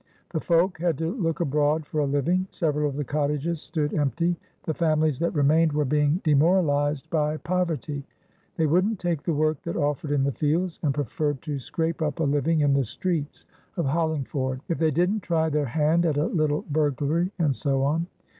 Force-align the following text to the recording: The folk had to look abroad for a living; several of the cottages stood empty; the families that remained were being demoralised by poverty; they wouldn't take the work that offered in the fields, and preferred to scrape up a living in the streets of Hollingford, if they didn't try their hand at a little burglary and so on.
The 0.31 0.39
folk 0.39 0.79
had 0.79 0.97
to 0.97 1.13
look 1.13 1.41
abroad 1.41 1.85
for 1.85 1.99
a 1.99 2.07
living; 2.07 2.47
several 2.49 2.89
of 2.89 2.95
the 2.95 3.03
cottages 3.03 3.61
stood 3.61 3.93
empty; 3.93 4.35
the 4.63 4.73
families 4.73 5.19
that 5.19 5.35
remained 5.35 5.73
were 5.73 5.85
being 5.85 6.19
demoralised 6.23 7.07
by 7.11 7.37
poverty; 7.37 8.03
they 8.57 8.65
wouldn't 8.65 8.97
take 8.97 9.21
the 9.21 9.31
work 9.35 9.61
that 9.61 9.75
offered 9.75 10.09
in 10.11 10.23
the 10.23 10.31
fields, 10.31 10.79
and 10.81 10.95
preferred 10.95 11.43
to 11.43 11.59
scrape 11.59 12.01
up 12.01 12.19
a 12.19 12.23
living 12.23 12.61
in 12.61 12.73
the 12.73 12.83
streets 12.83 13.45
of 13.77 13.85
Hollingford, 13.85 14.61
if 14.69 14.79
they 14.79 14.89
didn't 14.89 15.19
try 15.19 15.49
their 15.51 15.67
hand 15.67 16.07
at 16.07 16.17
a 16.17 16.25
little 16.25 16.63
burglary 16.67 17.29
and 17.37 17.55
so 17.55 17.83
on. 17.83 18.07